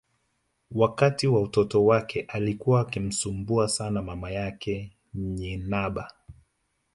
Wakati 0.71 1.27
wa 1.27 1.41
utoto 1.41 1.85
wake 1.85 2.21
alikuwa 2.27 2.81
akimsumbua 2.81 3.67
sana 3.67 4.01
mama 4.01 4.31
yake 4.31 4.91
Nyanibah 5.13 6.11